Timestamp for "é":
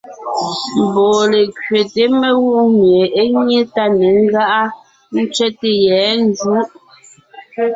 3.21-3.23